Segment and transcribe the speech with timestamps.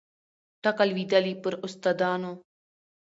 [0.63, 2.31] ټکه لوېدلې پر استادانو